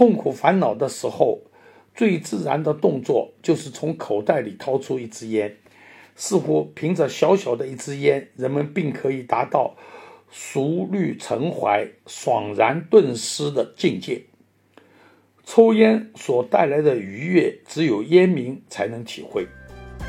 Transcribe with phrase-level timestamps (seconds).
[0.00, 1.42] 痛苦烦恼的时候，
[1.94, 5.54] 最自然的动作就是从口袋里掏出一支烟。
[6.16, 9.76] 似乎凭着小小的一支烟，人们并可以达到
[10.30, 14.22] 熟虑成怀、爽然顿失的境界。
[15.44, 19.46] 抽烟所带来的愉悦，只有烟民才能体会。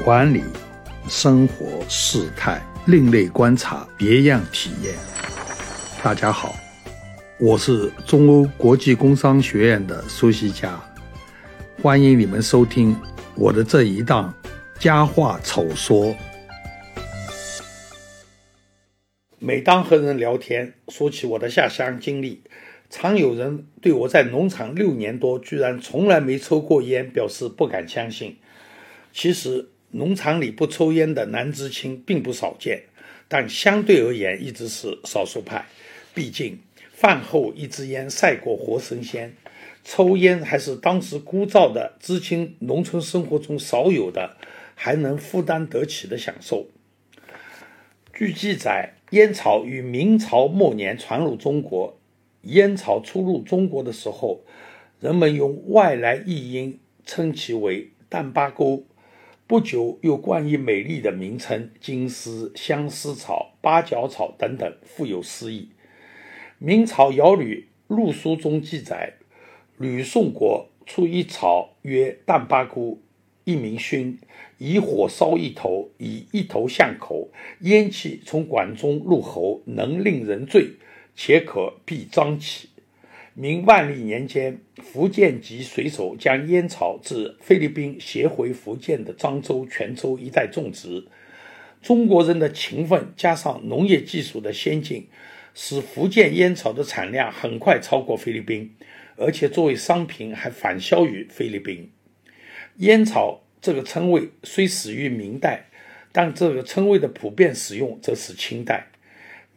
[0.05, 0.41] 管理
[1.09, 4.95] 生活事态，另类观察，别样体验。
[6.01, 6.55] 大家好，
[7.43, 10.79] 我是中欧国际工商学院的苏西佳，
[11.81, 12.95] 欢迎你们收听
[13.33, 14.31] 我的这一档。
[14.77, 16.15] 佳话丑说。
[19.39, 22.43] 每当和人聊天，说起我的下乡经历，
[22.91, 28.37] 常有人对我在农场六年多居然从来没抽过烟表示不敢相信。
[29.11, 32.83] 其实，农场里不抽烟的男知青并不少见，
[33.27, 35.65] 但相对而言一直是少数派。
[36.13, 36.59] 毕竟，
[37.01, 39.33] 饭后一支烟赛过活神仙，
[39.83, 44.37] 抽烟还是当时枯燥的知青农村生活中少有的。
[44.83, 46.65] 还能负担得起的享受。
[48.11, 51.99] 据记载，烟草于明朝末年传入中国。
[52.43, 54.41] 烟草初入中国的时候，
[54.99, 58.83] 人们用外来译音称其为“淡巴沟”，
[59.45, 65.69] 不久又冠以美丽的名称“金丝”“相思草”“八角草”等等，富有诗意。
[66.63, 69.13] 明朝尧吕录书中记载，
[69.79, 73.01] 吕宋国出一草曰“淡巴姑”。
[73.45, 74.19] 一名熏，
[74.59, 77.31] 以火烧一头，以一头向口，
[77.61, 80.73] 烟气从管中入喉，能令人醉，
[81.15, 82.69] 且可避瘴气。
[83.33, 91.07] 明万历年间，福建籍水手将烟草自菲律宾携回福建的漳州、泉州一带种植。
[91.81, 95.07] 中国人的勤奋加上农业技术的先进，
[95.53, 98.75] 使福建烟草的产量很快超过菲律宾，
[99.17, 101.91] 而且作为商品还反销于菲律宾。
[102.77, 105.69] 烟草这个称谓虽始于明代，
[106.11, 108.87] 但这个称谓的普遍使用则是清代。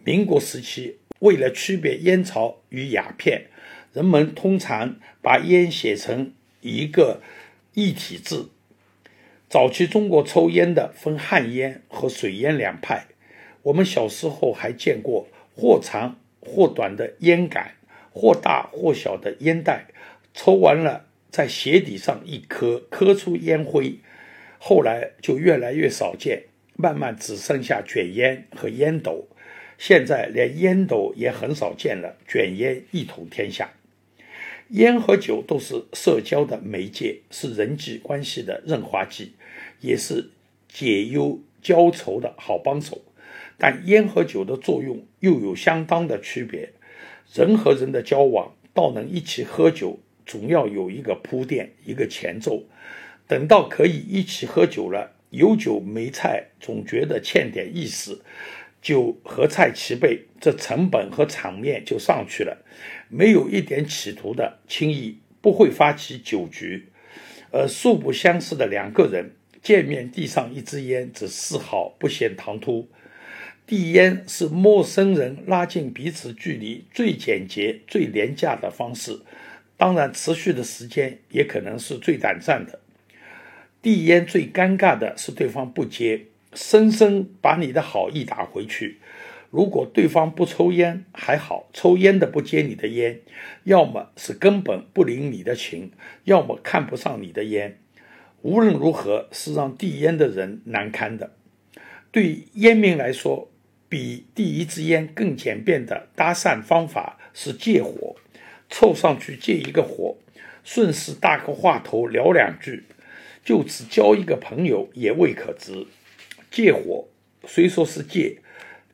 [0.05, 3.47] 民国时期，为了区别烟草与鸦片，
[3.93, 7.23] 人们通常把烟写成一个
[7.73, 8.51] 一体字。
[9.49, 13.07] 早期中国抽烟的分旱烟和水烟两派。
[13.63, 17.73] 我们小时候还见过或长或短的烟杆，
[18.13, 19.87] 或大或小的烟袋，
[20.35, 21.07] 抽完了。
[21.31, 23.97] 在鞋底上一磕，磕出烟灰，
[24.61, 26.45] 后来就越来越少见，
[26.77, 29.27] 慢慢只剩下卷烟和烟斗。
[29.77, 33.73] 现在连烟斗也很少见了，卷烟一统天下。
[34.69, 39.33] 烟和酒都是社交的媒介，是人际关系的润滑剂，
[39.81, 40.31] 也是
[40.69, 43.03] 解忧浇愁的好帮手。
[43.59, 46.73] 但烟和酒的作用又有相当的区别。
[47.33, 50.01] 人和人的交往，倒能一起喝酒。
[50.27, 52.65] 总要有一个铺垫，一个前奏。
[53.27, 58.23] 等到可以一起喝酒了，有酒没菜，总觉得欠点意思。
[58.81, 62.65] 酒和菜齐备，这成本和场面就上去了。
[63.09, 66.89] 没有一点企图的，轻易不会发起酒局。
[67.51, 69.33] 而素不相识的两个人
[69.63, 72.89] 见面，递上一支烟，只丝毫不显唐突。
[73.67, 79.21] 递烟是陌生人拉近彼此距离最简洁、最廉价的方式。
[79.77, 82.81] 当然，持续的时间也可能是最短暂的。
[83.81, 88.99] 递烟最尴尬的是对方不接，生生把你的好意打回去。
[89.51, 93.21] 如果对方不抽烟还好，抽烟的不接你的烟，
[93.65, 95.93] 要么是根本不领你的情，
[96.25, 97.79] 要么看不上你的烟。
[98.43, 101.33] 无论如何，是让递烟的人难堪的。
[102.11, 103.51] 对烟民来说，
[103.95, 108.17] 比第一支烟更简便的搭讪方法是借火。
[108.69, 110.17] 凑上去借一个火，
[110.65, 112.83] 顺势搭个话头聊两句，
[113.45, 115.87] 就此交一个朋友也未可知。
[116.51, 117.07] 借火
[117.47, 118.39] 虽说是借，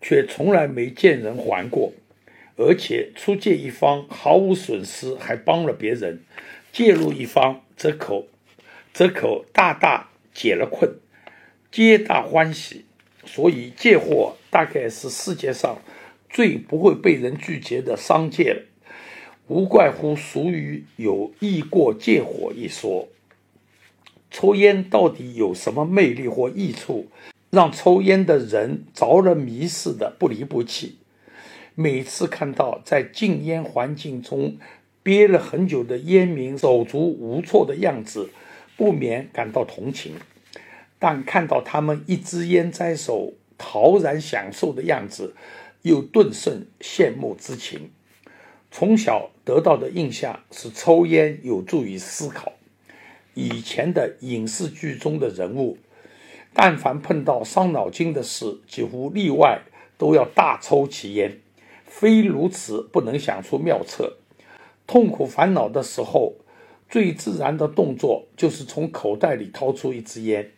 [0.02, 1.94] 却从来没见人还过，
[2.56, 6.18] 而且出借一方毫无损失，还帮了别人；
[6.70, 8.26] 介入一方则可
[8.92, 10.96] 则可大大解了困，
[11.72, 12.84] 皆大欢喜。
[13.32, 15.78] 所以借火大概是世界上
[16.28, 18.62] 最不会被人拒绝的商界了。
[19.46, 23.08] 无怪乎俗语有“易过借火”一说。
[24.32, 27.06] 抽烟到底有什么魅力或益处，
[27.50, 30.96] 让抽烟的人着了迷似的不离不弃？
[31.74, 34.56] 每次看到在禁烟环境中
[35.02, 38.30] 憋了很久的烟民手足无措的样子，
[38.76, 40.12] 不免感到同情；
[41.00, 45.34] 但看到他们一支烟在手，陶然享受的样子，
[45.82, 47.90] 又顿生羡慕之情。
[48.70, 52.52] 从小得到的印象是抽烟有助于思考。
[53.34, 55.78] 以前的影视剧中的人物，
[56.52, 59.62] 但凡碰到伤脑筋的事，几乎例外
[59.96, 61.40] 都要大抽其烟，
[61.86, 64.18] 非如此不能想出妙策。
[64.86, 66.34] 痛苦烦恼的时候，
[66.88, 70.50] 最自然的动作就是从口袋里掏出一支烟。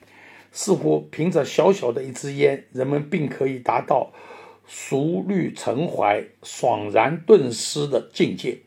[0.52, 4.12] 似乎凭着小小的一支烟，人们并可以达到
[4.66, 8.58] 熟虑成怀、爽然顿失的境界。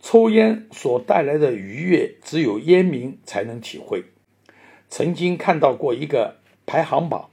[0.00, 4.02] 抽烟所带来的愉悦，只有烟民才能体会。
[4.88, 7.30] 曾经看到过一个排行榜，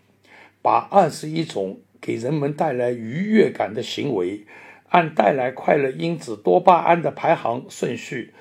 [0.62, 4.46] 把二十一种给人们带来愉悦感的行为，
[4.90, 8.34] 按带来快乐因子多巴胺的排行顺序，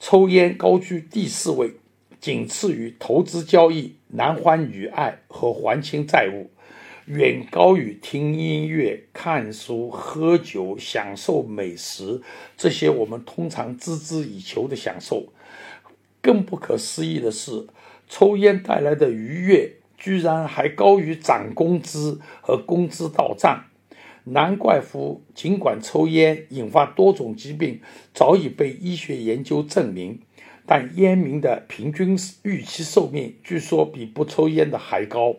[0.00, 1.74] 抽烟高居第四位，
[2.20, 6.50] 仅次于投资交易、男欢女爱和还清债务。
[7.06, 12.22] 远高于听音乐、看书、喝酒、享受美食
[12.56, 15.32] 这些我们通常孜孜以求的享受。
[16.20, 17.66] 更不可思议的是，
[18.08, 23.64] 抽烟带来的愉悦居然还高于涨工资和工资到账。
[24.24, 27.80] 难怪乎，尽管抽烟引发多种疾病，
[28.14, 30.20] 早已被医学研究证明，
[30.70, 35.34] 但烟民的平均预期寿命据说比不抽烟的还高。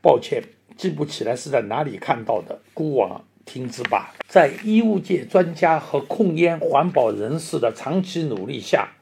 [0.00, 0.42] 抱歉。
[0.74, 4.14] 记不起来是在哪里看到的，孤往听之吧。
[4.26, 8.94] 在医务界专家和控烟环保人士的长期努力下，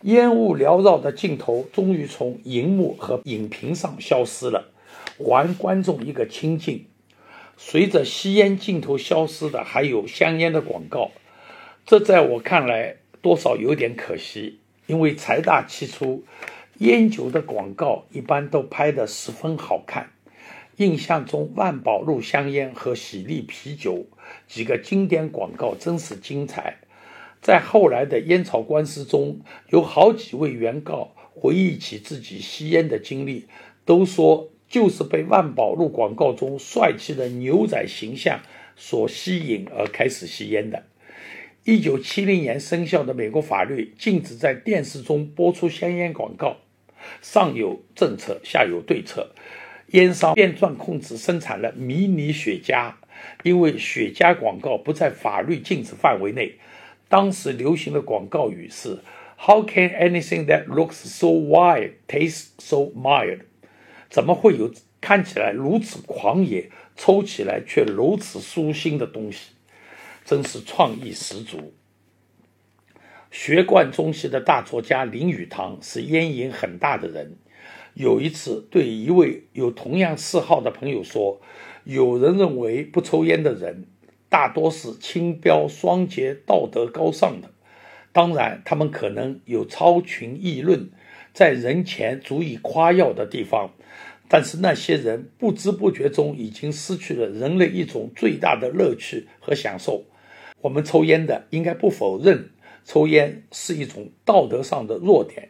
[0.00, 4.72] 烟雾缭绕的镜头终于从荧幕和影屏上消失了，
[5.18, 6.86] 还观众一个清静。
[7.58, 11.10] 随着吸烟镜头消失的，还有香烟的广告，
[11.84, 16.24] 这在我看来多少有点可惜，因为财大气粗，
[16.78, 20.10] 烟酒的广告一般都拍得十分好看。
[20.78, 24.06] 印象中，万宝路香烟和喜力啤酒
[24.48, 26.78] 几个经典广告真是精彩。
[27.40, 29.38] 在后来的烟草官司中，
[29.68, 33.46] 有好几位原告回忆起自己吸烟的经历，
[33.84, 38.40] 都说就是被万宝路广告中帅气的牛仔形象
[38.74, 40.82] 所吸引而开始吸烟的。
[41.64, 46.56] 一九七零年生效的美国法律禁止在电视中播出香烟广告，
[47.20, 49.32] 上有政策，下有对策。
[49.88, 52.94] 烟商变状控制生产了迷你雪茄，
[53.42, 56.54] 因为雪茄广告不在法律禁止范围内。
[57.08, 59.00] 当时流行的广告语是
[59.36, 63.40] ：“How can anything that looks so wild taste so mild？”
[64.08, 69.50] 怎么会有看起来如此狂野、抽起来却如此舒心的东西？
[70.30, 71.72] 真是创意十足。
[73.32, 77.36] 学贯中西的大作家林语堂是烟瘾很大的人。
[77.94, 81.40] 有一次，对一位有同样嗜好的朋友说
[81.82, 83.86] ：“有人认为不抽烟的人
[84.28, 87.50] 大多是清标双洁、道德高尚的。
[88.12, 90.90] 当然，他们可能有超群议论，
[91.34, 93.72] 在人前足以夸耀的地方。
[94.28, 100.04] 但是那些人不知不觉中已经失去了人类一种最大的乐趣和享受。
[100.62, 102.50] 我们抽烟的应该不否认，
[102.84, 105.48] 抽烟是一种道德上的弱点。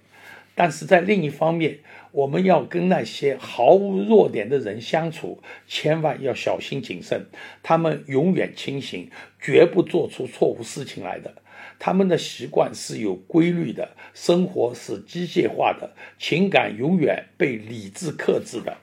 [0.55, 1.79] 但是在另一方面，
[2.13, 7.27] 我们要跟那些毫无弱点的人相处，千万要小心谨慎。
[7.63, 9.11] 他们永远清醒，
[9.41, 11.35] 绝不做出错误事情来的。
[11.79, 18.77] 他们的习惯是有规律的，生活是机械化的，情感永远被理智克制的。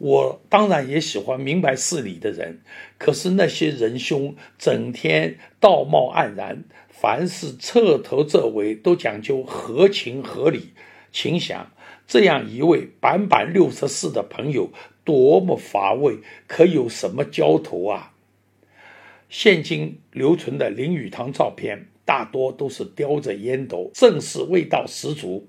[0.00, 2.62] 我当然也喜欢明白事理的人，
[2.96, 10.70] 可是那些仁兄整天道貌岸然，凡事彻头彻尾都讲究合情合理，
[11.12, 11.70] 请想。
[12.06, 14.70] 这样一位板板六十四的朋友，
[15.04, 16.16] 多么乏味，
[16.48, 18.14] 可有什么交头啊？
[19.28, 25.46] 现今留存的林语堂照片，大多都是叼着烟斗，正是味道十足。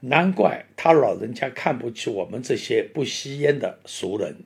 [0.00, 4.36] 难怪他老人家看不起我们这些不吸烟的俗人。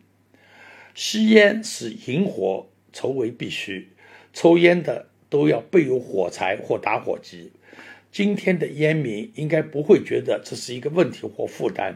[0.95, 3.89] 吸烟是引火，筹为必须，
[4.33, 7.53] 抽烟的都要备有火柴或打火机。
[8.11, 11.95] 今天的烟民应该不会觉得这是一个问题或负担，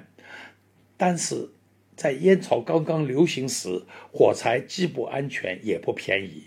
[0.96, 1.50] 但是
[1.94, 6.44] 在烟草刚刚流行时，火柴既不安全也不便宜。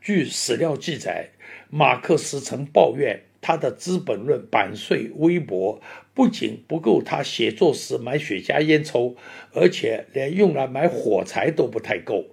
[0.00, 1.30] 据史料记载，
[1.68, 5.80] 马克思曾抱怨他的《资本论》版税微薄，
[6.18, 9.14] 不仅不够他写作时买雪茄烟抽，
[9.52, 12.24] 而且连用来买火柴都不太够。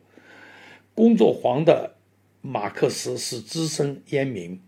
[0.96, 1.94] 工作狂的
[2.42, 4.60] 马克思是资深烟民。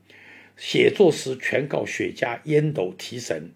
[0.56, 3.54] 写作时全靠雪茄烟斗提神，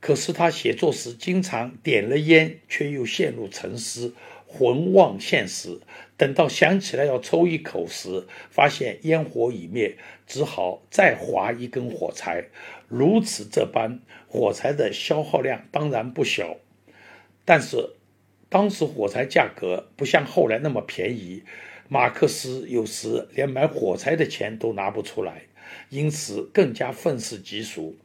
[0.00, 4.16] 可是他写作时经常点了烟，却又陷入沉思，
[4.48, 5.78] 魂忘现实，
[6.16, 12.46] 等到想起来要抽一口时，发现烟火已灭，只好再划一根火柴。
[12.88, 16.56] 如此这般，火柴的消耗量当然不小。
[17.44, 17.90] 但是，
[18.48, 21.42] 当时火柴价格不像后来那么便宜，
[21.88, 25.42] 马克思有时连买火柴的钱都拿不出来，
[25.90, 27.96] 因此更加愤世嫉俗。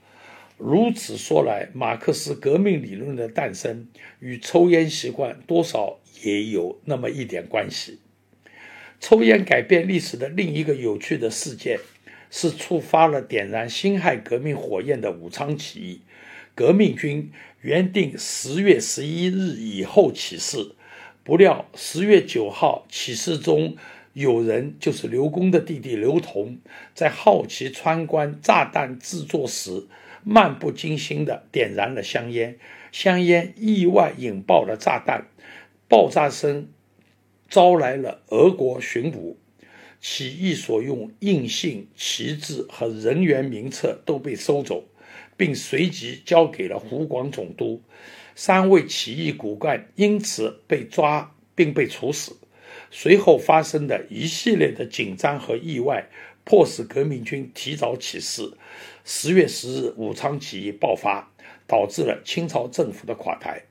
[0.58, 3.88] 如此说来，马克思革命理论的诞生
[4.20, 8.00] 与抽烟习惯多少也有那么一点关系。
[9.00, 11.80] 抽烟改变历史的另一个有趣的事件，
[12.36, 16.02] 是触发了点燃辛亥革命火焰的武昌起义。
[16.56, 20.72] 革命军原定十月十一日以后起事，
[21.24, 23.78] 不料十月九号起事中
[24.14, 26.58] 有人，就是刘公的弟弟刘同，
[26.96, 29.86] 在好奇参观炸弹制作时。
[30.26, 32.58] 漫不经心地点燃了香烟，
[32.92, 35.28] 香烟意外引爆了炸弹，
[35.88, 36.70] 爆炸声
[37.48, 39.38] 招来了俄国巡捕，
[40.04, 44.84] 起义所用印信、旗帜和人员名册都被收走，
[45.38, 47.82] 并随即交给了湖广总督。
[48.36, 52.36] 三位起义骨干因此被抓并被处死。
[52.92, 56.10] 随后发生的一系列的紧张和意外。
[56.46, 58.52] 迫使革命军提早起事。
[59.06, 61.32] 十月十日，武昌起义爆发，
[61.66, 63.64] 导致了清朝政府的垮台。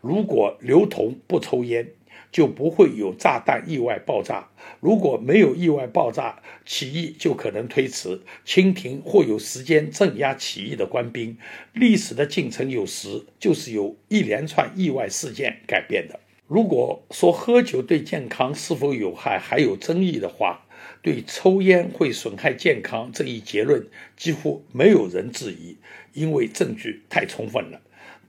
[0.00, 1.88] 如果刘同不抽烟，
[2.34, 4.50] 就不会有炸弹意外爆炸；
[4.80, 11.38] 如果没有意外爆炸，起义就可能推迟，清廷或有时间镇压起义的官兵。
[11.72, 16.18] 历史的进程有时就是由一连串意外事件改变的。
[16.48, 20.66] 如果说喝酒对健康是否有害还有争议的话，
[21.02, 23.86] 对抽烟会损害健康这一结论，
[24.16, 25.76] 几乎没有人质疑，
[26.12, 27.80] 因为证据太充分了。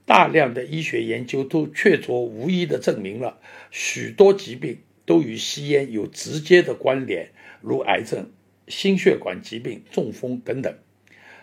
[0.06, 3.38] 大量的医学研究都确凿无疑地证明了
[3.70, 8.30] 许多疾病都与吸烟有直接的关联，如癌症、
[8.68, 10.74] 心血管疾病、中风等等。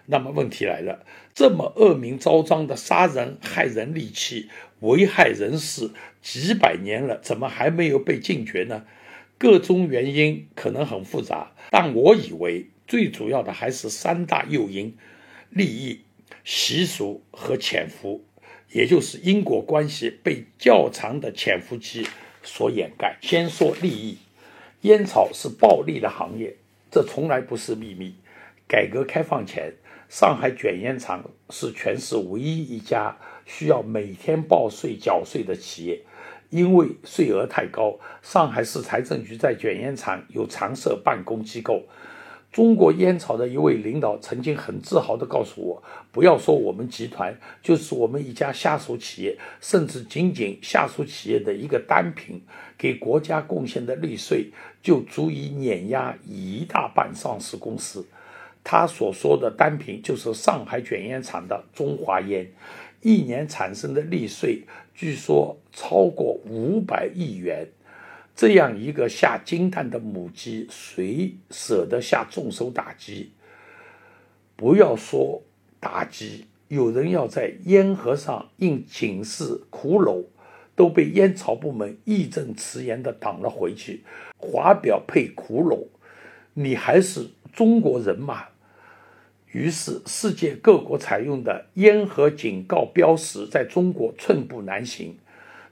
[0.06, 5.92] 那么问题来了：这么恶名昭彰的杀人害人利器、危害人世
[6.22, 8.86] 几百年了，怎么还没有被禁绝呢？
[9.38, 14.96] 各种原因可能很复杂，但我以为最主要的还是三大诱因：
[15.50, 16.02] 利益、
[16.44, 18.24] 习俗和潜伏，
[18.74, 22.08] 也就是因果关系被较长的潜伏期
[22.42, 23.18] 所掩盖。
[23.22, 24.18] 先说利益，
[24.82, 26.58] 烟草是暴利的行业，
[26.92, 28.16] 这从来不是秘密。
[28.68, 29.74] 改革开放前，
[30.10, 33.16] 上海卷烟厂是全市唯一一家
[33.46, 36.02] 需要每天报税缴税的企业。
[36.50, 41.84] 因为税额太高，上海市财政局在卷烟厂有常设办公机构。
[42.54, 45.84] 中国烟草的一位领导曾经很自豪地告诉我
[46.14, 52.40] ：“不要说我们集团，就是我们一家下属企业，甚至仅仅下属企业的一个单品，
[52.78, 54.52] 给国家贡献的利税
[54.84, 58.06] 就足以碾压一大半上市公司。”
[58.64, 62.50] 他所说的单品就是上海卷烟厂的中华烟。
[63.02, 64.62] 一年产生的利税，
[64.94, 67.68] 据说超过五百亿元。
[68.36, 73.32] 这样一个下金蛋的母鸡，谁舍得下重手打击？
[74.56, 75.42] 不要说
[75.80, 80.26] 打击，有人要在烟盒上印警示骷髅，
[80.76, 84.04] 都被烟草部门义正辞严地挡了回去。
[84.38, 85.86] 华表配骷髅，
[86.54, 88.46] 你还是中国人吗？
[89.52, 95.16] 于是，世界各国采用的烟盒警告标识在中国寸步难行。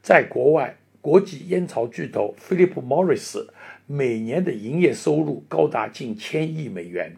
[0.03, 3.48] 在国外，国际烟草巨头 Philip Morris
[3.88, 7.15] 每年的营业收入高达近千亿美元，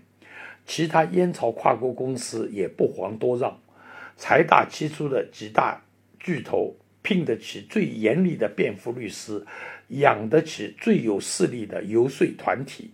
[0.66, 3.60] 其他烟草跨国公司也不遑多让。
[4.16, 5.84] 财大气粗的几大
[6.18, 9.46] 巨头聘得起最严厉的辩护律师，
[9.90, 12.92] 养得起最有势力的游说团体。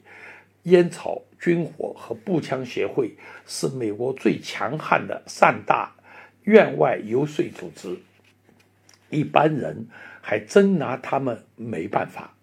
[0.63, 3.15] 烟草、军火和步枪协会
[3.45, 5.95] 是美国最强悍的三大
[6.43, 7.95] 院外游说组织，
[9.09, 9.87] 一般人
[10.21, 12.35] 还真拿他们没办法。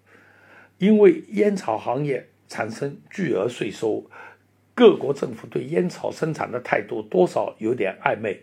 [0.78, 4.04] 因为烟草行业产生巨额税收，
[4.74, 8.42] 各国政府对烟草生产的态度多少有点暧昧。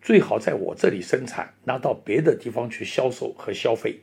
[0.00, 4.00] 最好在我这里生产，拿到别的地方去销售和消费。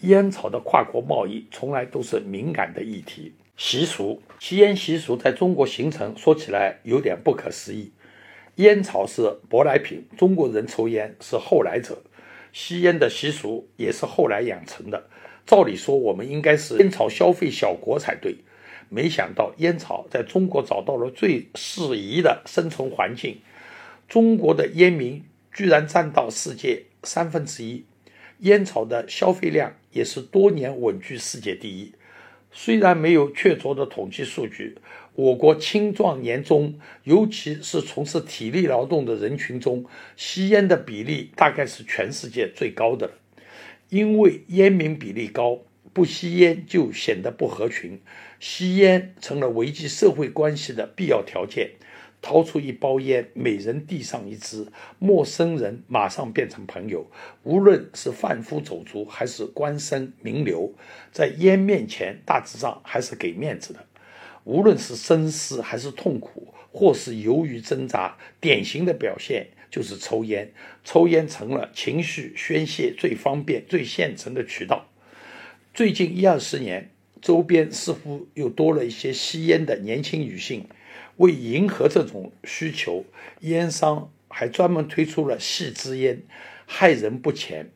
[0.00, 3.34] 烟草的跨国贸易从来都是敏感的议题。
[3.56, 7.90] 习俗，吸烟习俗在中国形成，说起来有点不可思议。
[8.56, 12.02] 烟草是舶来品，中国人抽烟是后来者，
[12.60, 15.04] 吸烟的习俗也是后来养成的。
[15.46, 18.38] 照理说，我们应该是烟草消费小国才对，
[18.88, 23.38] 没想到烟草在中国找到了最适宜的生存环境。
[24.08, 27.84] 中国的烟民居然占到世界三分之一，
[28.40, 31.92] 烟草的消费量也是多年稳居世界第一。
[32.50, 34.76] 虽然没有确凿的统计数据，
[35.18, 39.84] 我国青壮年中，尤其是从事体力劳动的人群中，
[40.14, 43.10] 吸烟的比例大概是全世界最高的。
[43.88, 45.58] 因为烟民比例高，
[45.92, 48.00] 不吸烟就显得不合群，
[48.38, 51.72] 吸烟成了维系社会关系的必要条件。
[52.22, 54.68] 掏出一包烟，每人递上一支，
[55.00, 57.10] 陌生人马上变成朋友。
[57.42, 60.72] 无论是贩夫走卒还是官绅名流，
[61.10, 63.84] 在烟面前，大致上还是给面子的。
[64.48, 70.50] 无论是深思还是痛苦，或是犹豫挣扎，典型的表现就是抽烟。
[70.82, 74.88] 抽烟成了情绪宣泄最方便、最现成的渠道。
[75.74, 76.90] 最近一二十年，
[77.20, 80.66] 周边似乎又多了一些吸烟的年轻女性。
[81.18, 83.04] 为迎合这种需求，
[83.40, 86.22] 烟商还专门推出了细支烟，
[86.64, 87.70] 害人不浅。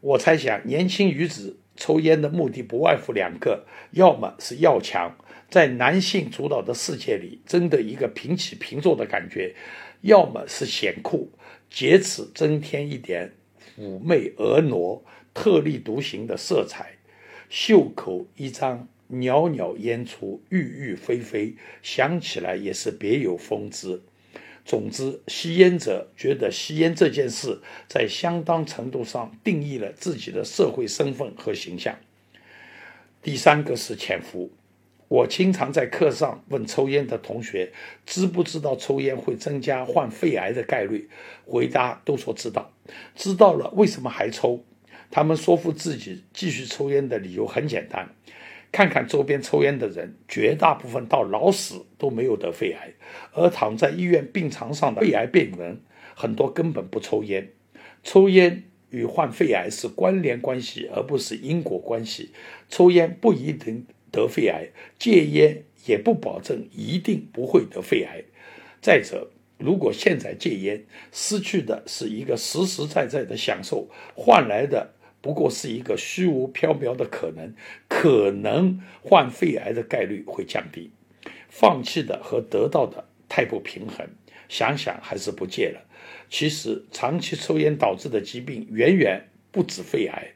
[0.00, 5.18] 我猜想，年轻女子抽烟的目的不外乎两个：要么是要强，
[5.50, 9.54] 在男性主导的世界里真的一个平起平坐的感觉；
[10.02, 11.30] 要么是显酷，
[11.70, 13.32] 借此增添一点
[13.78, 16.96] 妩媚婀娜、特立独行的色彩。
[17.48, 18.88] 袖口一张。
[19.08, 24.02] 袅袅烟出，郁郁飞飞，想起来也是别有风姿。
[24.64, 31.96] 总之，吸烟者觉得吸烟这件事在相当程度上定义了自己的社会身份和形象。
[33.22, 34.50] 第三个是潜伏。
[35.08, 37.72] 我经常在课上问抽烟的同学，
[38.04, 41.08] 知不知道抽烟会增加患肺癌的概率？
[41.44, 42.72] 回答都说知道。
[43.14, 44.64] 知道了，为什么还抽？
[45.10, 48.08] 他们说服自己继续抽烟的理由很简单。
[48.72, 52.92] 看看周边抽烟的人，绝大部分到老死都没有得肺癌，
[53.32, 55.80] 而躺在医院病床上的肺癌病人，
[56.14, 57.52] 很多根本不抽烟。
[58.02, 62.32] 抽烟与患肺癌是关联关系，而不是因果关系。
[62.68, 63.86] 抽烟不一定
[64.16, 68.24] 得肺癌，戒烟也不保证一定不会得肺癌。
[68.80, 74.94] 再者，如果现在戒烟，失去的是一个实实在在的享受，换来的。
[75.20, 77.52] 不过是一个虚无缥缈的可能，
[77.88, 80.90] 可能患肺癌的概率会降低。
[81.48, 84.06] 放弃的和得到的太不平衡，
[84.48, 85.80] 想想还是不戒了。
[86.30, 90.34] 其实，长期抽烟导致的疾病远远不止肺癌，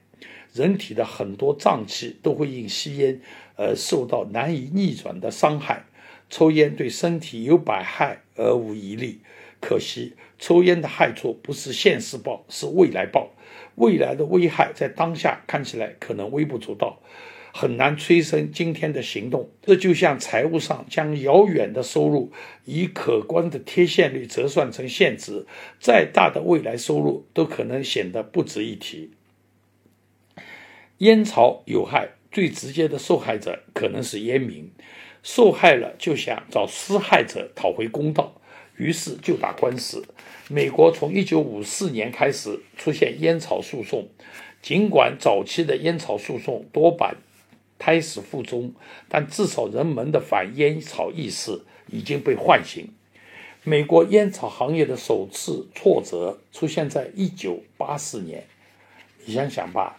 [0.52, 3.20] 人体的很多脏器都会因吸烟
[3.56, 5.86] 而受到难以逆转的伤害。
[6.28, 9.18] 抽烟对身体有百害而无一利，
[9.60, 13.30] 可惜抽烟的害处不是现世报，是未来报。
[13.74, 17.00] 未来的危害在当下看起来可能微不足道，
[17.52, 19.50] 很难催生今天的行动。
[19.62, 22.30] 这就像财务上将遥远的收入
[22.64, 25.46] 以可观的贴现率折算成现值，
[25.80, 29.10] 再大的未来收入都可能显得不值一提。
[31.00, 34.70] 烟草有害，最直接的受害者可能是烟民，
[35.22, 38.34] 受害了就想找施害者讨回公道。
[38.76, 40.04] 于是就打官司。
[40.48, 44.08] 美国从1954年开始出现烟草诉讼，
[44.60, 47.16] 尽管早期的烟草诉讼多半
[47.78, 48.74] 胎死腹中，
[49.08, 52.86] 但至少人们的反烟草意识已经被唤醒。
[53.64, 58.44] 美国烟草行业的首次挫折出现在1984年。
[59.24, 59.98] 你想想吧，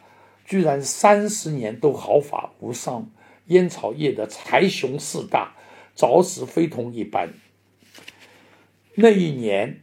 [0.51, 3.09] 居然三十年都毫发无伤，
[3.45, 5.55] 烟草业的财雄势大，
[5.95, 7.29] 着实非同一般。
[8.95, 9.79] 那一年，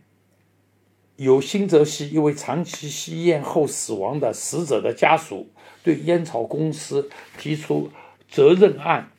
[1.16, 5.48] 有新泽西一位长期吸烟后死亡的死者的家属
[5.82, 7.90] 对烟草公司提出
[8.30, 9.10] 责任案，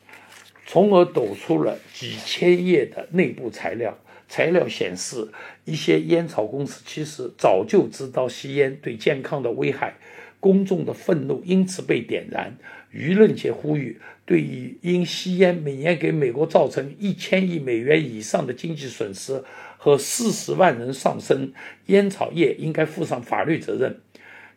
[0.68, 3.98] 从而抖出了几千页的内部材料。
[4.28, 5.32] 材料显示，
[5.66, 9.98] 一些烟草公司其实早就知道吸烟对健康的危害，
[10.40, 12.58] 公众的愤怒因此被点燃。
[12.92, 19.44] 舆论界呼吁，对于因吸烟每年给美国造成一千亿美元以上的经济损失
[19.78, 21.54] 和四十万人丧生，
[21.86, 24.00] 烟草业应该负上法律责任。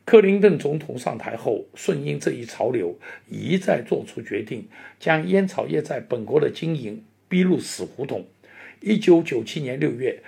[0.05, 4.67] 克林顿总统上台后，顺应这一潮流，一再做出决定，
[4.99, 8.25] 将烟草业在本国的经营逼入死胡同。
[8.81, 10.23] 一九九七年六月，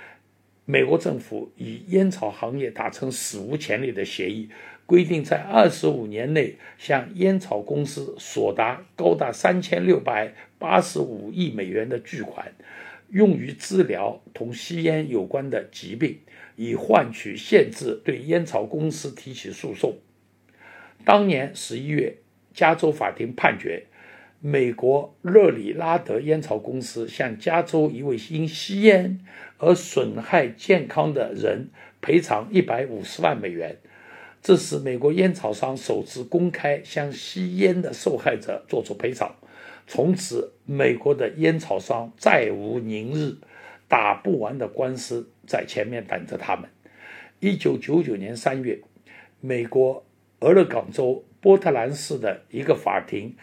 [0.64, 4.49] 美国政府与烟草行业达成史无前例的协议。
[4.87, 12.53] 规定在二十五年内向烟草公司索达高达三千六百八十五亿美元的巨款，
[13.09, 16.18] 用于治疗同吸烟有关的疾病，
[16.57, 19.97] 以换取限制对烟草公司提起诉讼。
[21.05, 22.16] 当年十一月，
[22.53, 23.85] 加州法庭判决，
[24.40, 29.20] 美国热里拉德烟草公司向加州一位因吸烟
[29.57, 31.70] 而损害健康的人
[32.03, 33.79] 赔偿一百五十万美元。
[34.45, 39.35] 这是美国烟草商首次公开向吸烟的受害者作出赔偿。
[39.87, 43.39] 从此，美国的烟草商再无宁日，
[43.89, 46.69] 打不完的官司在前面等着他们。
[47.41, 48.79] 一九九九年三月，
[49.41, 50.05] 美国
[50.41, 53.35] 俄勒冈州波特兰市的一个法庭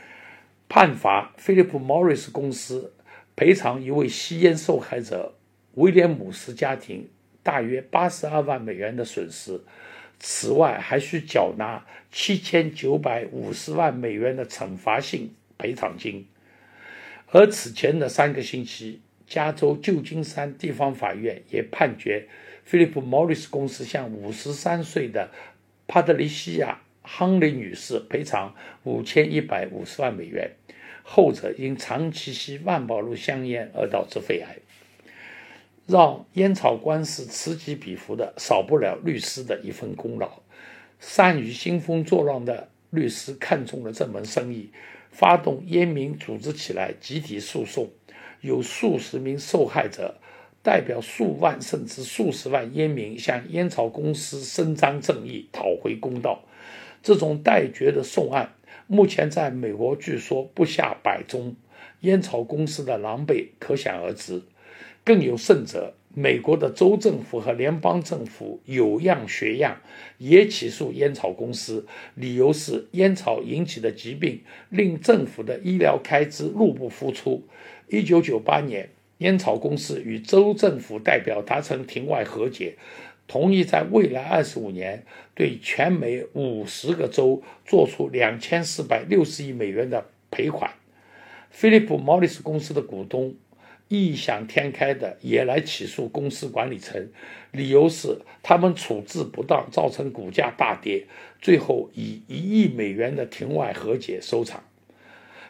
[0.69, 2.93] 判罚菲利普·莫里斯公司
[3.35, 5.33] 赔偿一位吸烟受害者
[5.73, 7.09] 威廉姆斯家庭
[7.41, 9.59] 大约八十二万美元的损失，
[10.23, 16.27] 此外还需缴纳七千九百五十万美元的惩罚性赔偿金。
[17.31, 22.27] 而此前的三个星期，加州旧金山地方法院也判决
[22.63, 25.31] 菲利普·莫里斯公司向五十三岁的
[25.87, 28.53] 帕特里西亚·亨利女士赔偿
[28.83, 30.51] 五千一百五十万美元，
[31.01, 34.57] 后者因长期吸万宝路香烟而导致肺癌。
[35.91, 40.39] 让烟草官司此起彼伏的，少不了律师的一份功劳。
[41.01, 44.71] 善于兴风作浪的律师看中了这门生意。
[45.09, 47.89] 发动烟民组织起来集体诉讼，
[48.39, 50.15] 有数十名受害者
[50.63, 56.45] 代表数万甚至数十万烟民向烟草公司伸张正义、讨回公道。
[57.03, 58.53] 这种待决的讼案，
[58.87, 61.57] 目前在美国据说不下百宗，
[61.99, 64.41] 烟草公司的狼狈可想而知。
[65.11, 65.93] 更有甚者。
[66.13, 69.77] 美国的州政府和联邦政府有样学样，
[70.17, 77.43] 也起诉烟草公司，理由是烟草引起的疾病令政府的医疗开支入不敷出。
[77.87, 82.75] 一九九八年，烟草公司与州政府代表达成庭外和解，
[83.27, 85.03] 同意在未来二十五年
[85.35, 90.71] 对全美五十个州做出两千四百六十亿美元的赔款。
[91.49, 93.33] 菲利普·莫里斯公司的股东。
[93.91, 97.09] 异想天开的也来起诉公司管理层，
[97.51, 101.05] 理由是他们处置不当，造成股价大跌。
[101.41, 104.63] 最后以一亿美元的庭外和解收场。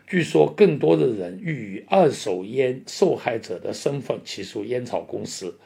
[0.07, 5.59] 据说更多的人欲以二手烟受害者的身份起诉烟草公司。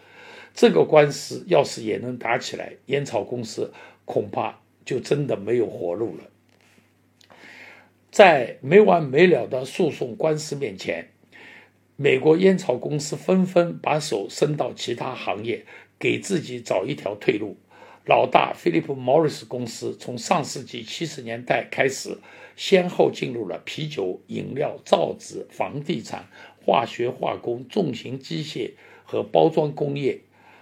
[0.53, 3.71] 这个官司要是也能打起来，烟草公司
[4.03, 7.37] 恐怕就真的没有活路了。
[8.11, 11.07] 在没完没了的诉讼官司面前。
[11.97, 15.65] 美国烟草公司纷纷把手伸到其他行业，
[15.97, 17.55] 给自己找一条退路。
[18.05, 22.17] 老大菲利普·莫里斯公司从上世纪七十年代开始，
[22.57, 26.27] 先后进入了啤酒、饮料、造纸、房地产、
[26.65, 28.71] 化学化工、重型机械
[29.05, 30.19] 和包装工业。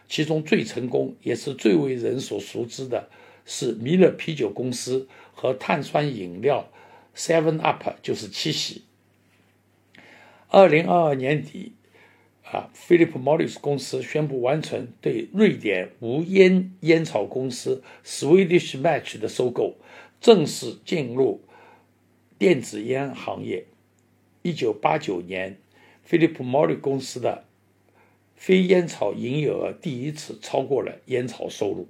[0.07, 3.09] 其中最成功也是最为人所熟知的
[3.45, 6.69] 是米勒啤酒公司和碳酸饮料
[7.15, 8.83] Seven Up，就是七喜。
[10.53, 11.73] 二零二二年底，
[12.43, 19.77] 啊，菲利普·莫里斯公司宣布完成对瑞典无烟烟草公司 Swedish Match 的收购，
[20.21, 21.41] 正式进入
[22.37, 23.65] 电子烟行业。
[24.43, 25.57] 一九八九年，
[26.03, 27.45] 菲利普·莫里公司的
[28.35, 31.87] 非烟草营业额第一次超过了烟草收入，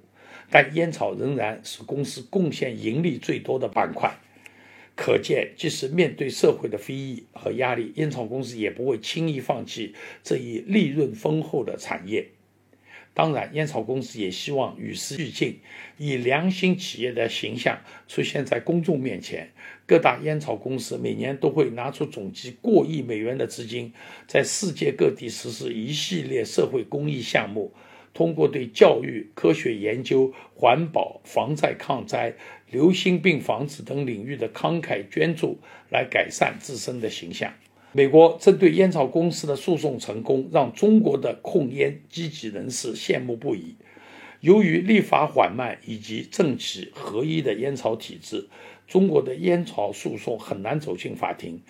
[0.48, 4.18] 但烟草仍然是公司贡献盈利最多的板块。
[4.96, 12.28] 可见，即使面对社会的非议和压力，烟草公司也不会轻易放弃这一利润丰厚的产业。
[13.12, 15.60] 当然，烟草公司也希望与时俱进，
[15.98, 19.50] 以良心企业的形象出现在公众面前。
[19.86, 23.92] 各大烟草公司每年都会拿出总计过亿美元的资金，
[24.26, 27.72] 在世界各地实施一系列社会公益项目。
[28.12, 32.32] 通过对教育、科学研究、环保、防灾抗灾、
[32.74, 35.58] 流行病防治等领域的慷慨捐助，
[35.90, 37.54] 来改善自身的形象。
[37.92, 43.76] 美国针对烟草公司的诉讼成功，让中国的控烟积极人士羡慕不已。
[44.40, 48.48] 由于立法缓慢以及政企合一的烟草体制，
[48.88, 51.60] 中国的烟草诉讼很难走进法庭，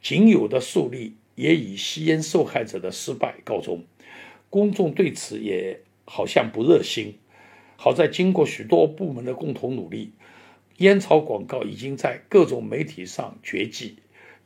[0.00, 3.84] 仅有的诉例也以吸烟受害者的失败告终。
[4.50, 5.80] 公众对此也。
[6.06, 7.14] 好像不热心。
[7.76, 10.10] 好在经过许多部门的共同努力，
[10.78, 13.98] 烟草广告已经在各种媒体上绝迹，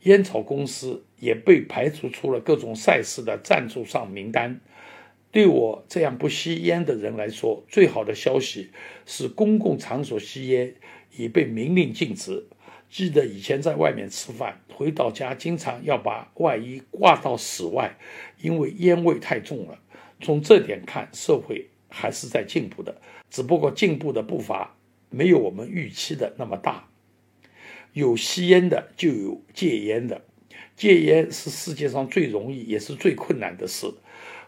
[0.03, 4.61] 烟草公司也被排除出了各种赛事的赞助商名单。
[5.31, 8.69] 对我这样不吸烟的人来说，最好的消息
[9.05, 10.75] 是公共场所吸烟
[11.17, 12.47] 已被明令禁止。
[12.89, 17.95] 记得以前在外面吃饭，回到家经常要把外衣挂到室外，
[18.41, 19.79] 因为烟味太重了。
[20.19, 24.75] 从这点看，社会还是在进步的，只不过进步的步伐
[25.09, 26.87] 没有我们预期的那么大。
[27.93, 30.21] 有吸烟的，就有戒烟的。
[30.75, 33.93] 戒烟是世界上最容易也是最困难的事。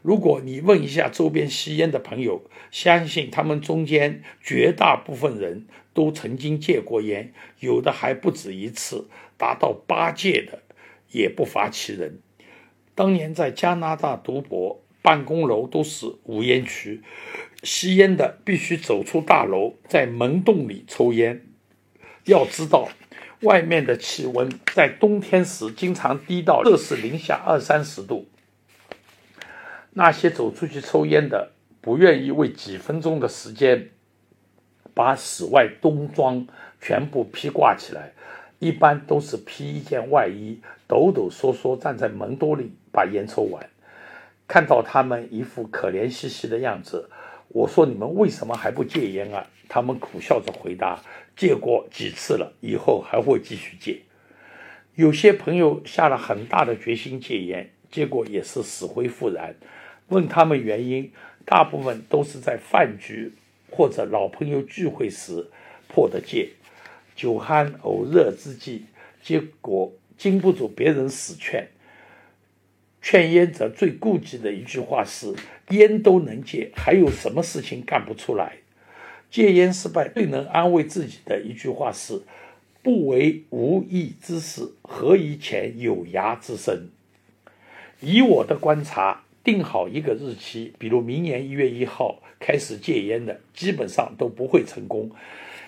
[0.02, 10.64] 如果你问一下周边吸烟的朋友，相信他们中间绝大部分人都曾经戒过烟，有的还不止一次，达到八戒的
[11.12, 12.20] 也不乏其人。
[12.96, 17.02] 当年在加拿大读博，办公楼都是无烟区，
[17.64, 21.44] 吸烟的必须走出大楼，在门洞里抽烟。
[22.26, 22.90] 要知道，
[23.42, 28.28] 外面的气温在冬天时经常低到摄氏零下二三十度。
[29.94, 33.90] 那些走出去抽烟的，不愿意为几分钟的时间
[34.94, 36.48] 把室外冬装
[36.80, 38.14] 全部披挂起来，
[38.60, 43.68] 一般都是披一件外衣，抖抖嗦嗦站在门洞里把烟抽完。
[44.52, 47.10] 看到他们一副可怜兮兮的样子，
[47.48, 51.02] 我说：“你们为什么还不戒烟啊？”他们苦笑着回答
[51.38, 54.02] ：“戒过几次了，以后还会继续戒。”
[54.96, 59.56] 有些朋友下了很大的决心戒烟，结果也是死灰复燃。
[60.10, 61.14] 问他们原因，
[61.46, 63.32] 大部分都是在饭局
[63.70, 65.48] 或者老朋友聚会时
[65.88, 66.50] 破的戒。
[67.16, 68.84] 酒酣耳热之际，
[69.24, 71.70] 结果经不住别人死劝。
[73.02, 75.34] 劝烟者最顾忌的一句话是
[75.70, 78.58] ：“烟都能戒，还有什么事情干不出来？”
[79.32, 82.22] 戒烟失败最能安慰自己的一句话是
[82.84, 86.90] ：“不为无益之事，何以遣有涯之身？”
[88.02, 95.10] 以我的观察，定好一个日期，比如明年一月一号开始戒烟的，基本上都不会成功。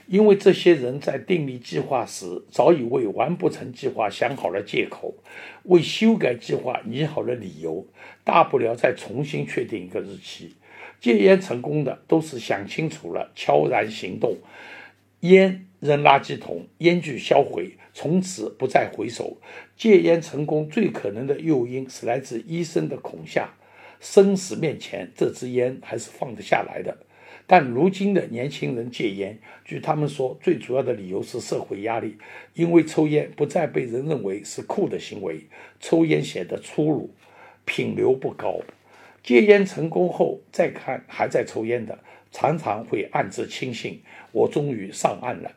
[0.07, 5.15] 因为这些人在订立计划时，早已为完不成计划想好了借口，
[5.63, 7.87] 为修改计划拟好了理由，
[8.23, 10.55] 大不了再重新确定一个日期。
[10.99, 14.37] 戒烟成功的都是想清楚了，悄然行动，
[15.21, 19.37] 烟扔垃圾桶，烟具销毁，从此不再回首。
[19.75, 23.53] 戒烟成功最可能的诱因是来自医生的恐吓，
[23.99, 26.97] 生死面前，这支烟还是放得下来的。
[27.45, 32.17] 但如今的年轻人戒烟，据他们说，最主要的理由是社会压力，
[32.53, 35.41] 因为抽烟不再被人认为是酷的行为，
[35.79, 37.10] 抽烟显得粗鲁，
[37.65, 38.62] 品流不高。
[39.21, 41.99] 戒烟成功后再看还在抽烟的，
[42.32, 44.01] 常常会暗自庆幸，
[44.32, 45.51] 我终于上岸了。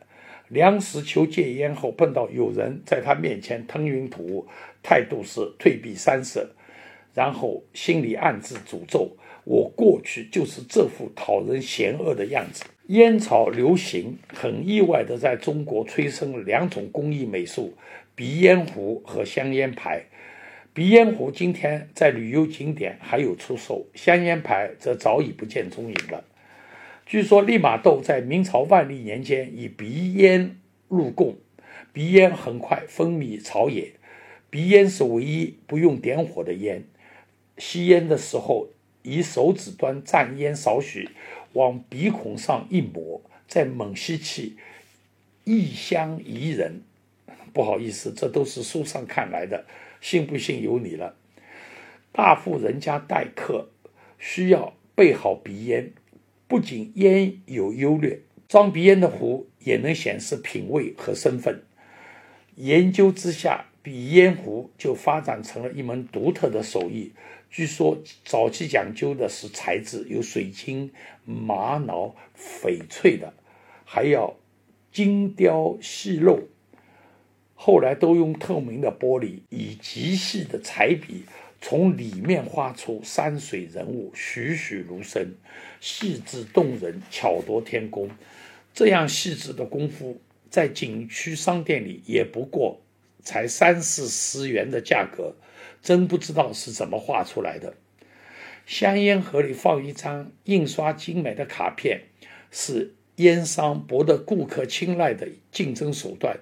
[0.49, 4.47] 梁实秋戒烟后碰到有人在他面前吞云吐雾，
[4.81, 6.49] 态度是退避三舍，
[7.13, 9.17] 然后心里暗自诅咒。
[9.49, 12.65] 我过去就是这副讨人嫌恶的样子。
[12.87, 17.73] 烟草流行很意外地在中国催生了两种工艺美术：
[18.13, 20.03] 鼻烟壶和香烟牌。
[20.73, 26.25] 鼻烟壶今天在旅游景点还有出售，香烟牌则早已不见踪影了。
[27.05, 30.57] 据说利玛窦在明朝万历年间以鼻烟
[30.89, 31.37] 入贡，
[31.93, 33.93] 鼻烟很快风靡朝野。
[34.49, 36.83] 鼻烟是唯一不用点火的烟，
[37.57, 38.67] 吸烟的时候。
[39.07, 41.09] 以手指端蘸烟少许，
[41.53, 44.57] 往鼻孔上一抹，再猛吸气，
[45.45, 46.81] 异香宜人。
[47.53, 49.65] 不好意思，这都是书上看来的，
[50.01, 51.15] 信不信由你了。
[52.11, 53.69] 大户人家待客
[54.19, 55.93] 需要备好鼻烟，
[56.49, 61.63] 不仅烟有优劣，装鼻烟的壶也能显示品味和身份。
[62.55, 67.13] 研究之下，鼻烟壶就发展成了一门独特的手艺。
[67.49, 70.91] 据说早期讲究的是材质，有水晶、
[71.25, 73.33] 玛瑙、翡翠的，
[73.85, 74.35] 还要
[74.91, 76.41] 精雕细镂。
[77.55, 81.23] 后来都用透明的玻璃，以极细的彩笔
[81.59, 85.33] 从里面画出山水人物，栩栩如生，
[85.81, 88.09] 细致动人，巧夺天工。
[88.73, 92.79] 这样细致的功夫，在景区商店里也不过
[93.23, 95.33] 才三四十元的价格。
[95.81, 97.75] 真不知道是怎么画出来的。
[98.65, 102.01] 香烟盒里放一张印刷精美的卡片，
[102.51, 106.39] 是烟商博得顾客青睐的竞争手段，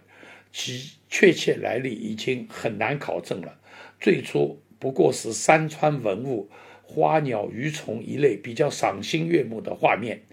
[0.51, 3.59] 其确切来历已经很难考证了。
[3.99, 6.49] 最初不过是山川文物、
[6.83, 10.23] 花鸟鱼虫一类比较赏心悦目的画面，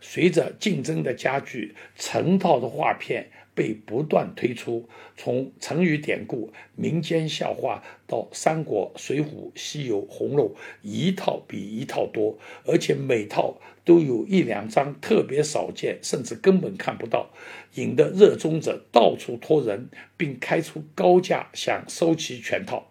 [0.00, 3.30] 随着竞争的加剧，成套的画片。
[3.54, 10.44] 被不断推出，从成语典故、民间笑话到《三国》《水浒》《西游》《红楼》，
[10.82, 17.30] 一套比一套多，而且每套都有一两张特别少见，甚至根本看不到，
[17.74, 22.88] 引得热衷者到处托人，并开出高价想收齐全套。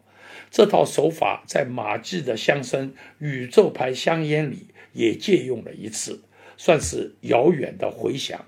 [0.51, 6.21] 这套手法在马季的相声宇宙牌香烟里也借用了一次，
[6.57, 8.45] 算是遥远的回响。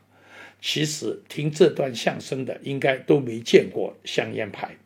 [0.66, 4.78] 其实听这段相声的应该都没见过香烟牌。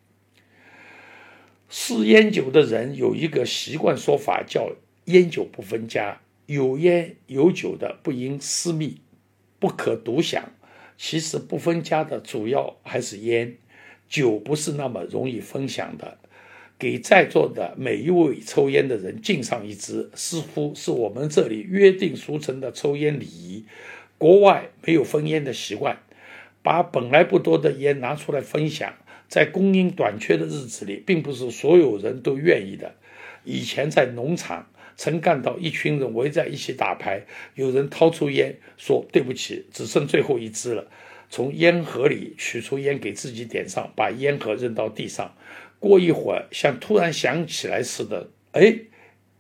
[1.69, 4.71] 嗜烟酒的人有一个习惯说法，叫
[5.05, 9.01] “烟酒不分家”，有烟有酒的不应私密，
[9.59, 10.51] 不可独享。
[10.97, 13.57] 其实不分家的主要还是烟，
[14.09, 16.17] 酒不是那么容易分享的。
[16.79, 23.65] 给在座的每一位抽烟的人敬上一支，似乎是我们这里约定俗成的抽烟礼仪。
[24.17, 25.99] 国外没有分烟的习惯，
[26.63, 28.93] 把本来不多的烟拿出来分享，
[29.27, 32.95] 在供应短缺的日子里，并不是所有人都愿意的。
[33.43, 37.25] 以前在农场曾看到一群人围在一起打牌，
[37.55, 40.87] 有人掏出烟说：“对不起，只剩最后一支了。”
[41.29, 45.35] 从烟盒里取出烟给自己点上，把烟盒扔到地上。
[45.79, 48.79] 过一会儿，像突然想起来似的，哎，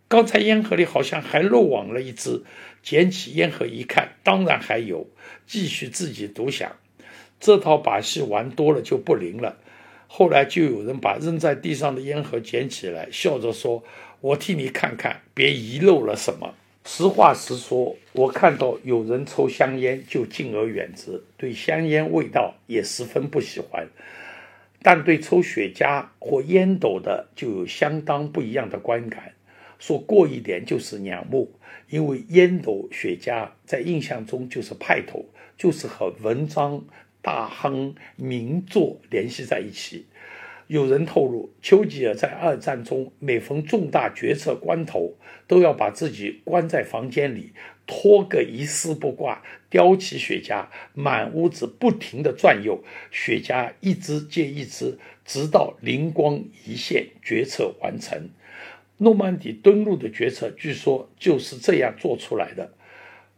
[0.07, 2.43] 刚才烟盒里好像还漏网了一只。
[2.87, 5.09] 捡起烟盒一看，当然还有，
[5.45, 6.77] 继续自己独享。
[7.37, 9.57] 这套把戏玩多了就不灵了。
[10.07, 13.83] 后来就有人把扔在地上的烟盒捡起来，笑着说
[14.21, 16.55] ：“我替你看看，别遗漏了什么。”
[16.87, 23.85] 实话实说，我看到有人抽香烟就敬而远之，对香烟味道也十分不喜欢。
[24.81, 29.33] 但对抽雪茄或烟斗的就有相当不一样的观感。
[29.79, 31.53] 说过一点就是仰慕，
[31.89, 35.25] 因为烟斗、雪茄在印象中就是派头，
[35.57, 36.83] 就是和文章、
[37.21, 40.05] 大亨、名作联系在一起。
[40.67, 45.15] 有人透露，丘吉尔在二战中每逢重大决策关头，
[45.47, 47.53] 都要把自己关在房间里，
[47.85, 58.29] 脱个一丝不挂，叼起雪茄，满屋子不停地转悠，雪茄一支接一支，直到灵光一现，决策完成。
[58.97, 62.73] 诺曼底登陆的决策，据说就是这样做出来的。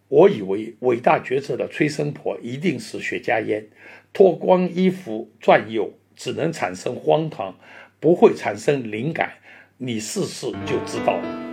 [0.08, 3.68] 我以为伟大决策的催生婆一定是雪茄烟，
[4.12, 5.94] 脱光衣服转悠。
[6.16, 7.58] 只能产生荒唐，
[8.02, 9.36] 不会产生灵感。
[9.78, 11.49] 你试试就知道了。